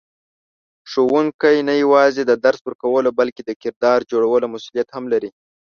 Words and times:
ښوونکی 0.89 1.57
نه 1.67 1.73
یوازې 1.83 2.21
د 2.25 2.31
درس 2.45 2.59
ورکولو 2.67 3.09
بلکې 3.19 3.41
د 3.45 3.51
کردار 3.63 3.99
جوړولو 4.11 4.45
مسئولیت 4.53 4.87
هم 4.91 5.03
لري. 5.13 5.29